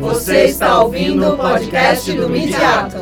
[0.00, 2.96] Você está ouvindo o podcast do Midiato.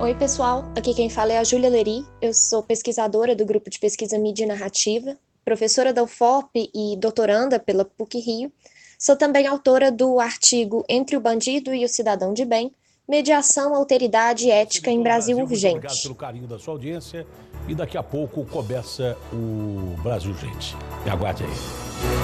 [0.00, 0.64] Oi, pessoal.
[0.76, 2.04] Aqui quem fala é a Júlia Leri.
[2.20, 7.58] Eu sou pesquisadora do grupo de pesquisa Mídia e Narrativa, professora da UFOP e doutoranda
[7.58, 8.52] pela PUC Rio.
[8.98, 12.72] Sou também autora do artigo Entre o Bandido e o Cidadão de Bem,
[13.08, 15.76] Mediação, Alteridade e Ética em Brasil, Brasil Urgente.
[15.76, 17.26] Obrigado pelo carinho da sua audiência
[17.68, 20.76] e daqui a pouco começa o Brasil Urgente.
[21.04, 22.17] Me aguarde aí.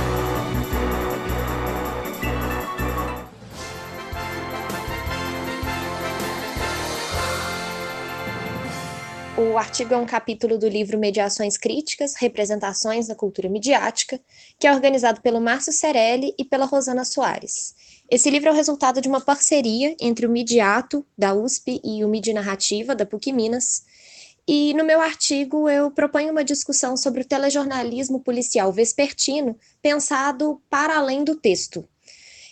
[9.37, 14.21] O artigo é um capítulo do livro Mediações Críticas, Representações na Cultura Midiática,
[14.61, 17.75] que é organizado pelo Márcio Cerelli e pela Rosana Soares.
[18.09, 22.09] Esse livro é o resultado de uma parceria entre o Midiato, da USP, e o
[22.09, 23.83] Midi Narrativa, da PUC Minas.
[24.47, 30.97] E no meu artigo eu proponho uma discussão sobre o telejornalismo policial vespertino pensado para
[30.97, 31.85] além do texto,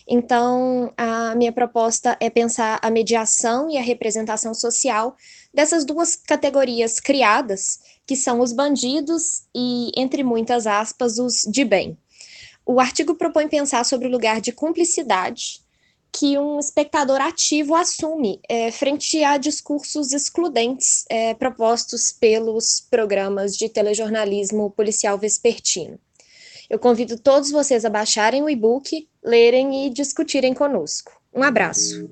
[0.06, 5.16] então, a minha proposta é pensar a mediação e a representação social
[5.54, 11.96] dessas duas categorias criadas, que são os bandidos e, entre muitas aspas, os de bem.
[12.66, 15.62] O artigo propõe pensar sobre o lugar de cumplicidade
[16.12, 23.68] que um espectador ativo assume é, frente a discursos excludentes é, propostos pelos programas de
[23.68, 25.98] telejornalismo policial vespertino.
[26.72, 31.12] Eu convido todos vocês a baixarem o e-book, lerem e discutirem conosco.
[31.34, 32.08] Um abraço.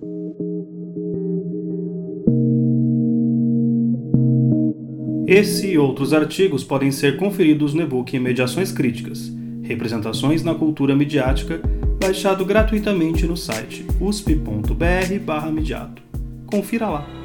[5.26, 11.62] Esse e outros artigos podem ser conferidos no e-book Mediações Críticas, Representações na Cultura Midiática,
[11.98, 16.02] baixado gratuitamente no site usp.br/mediato.
[16.46, 17.19] Confira lá.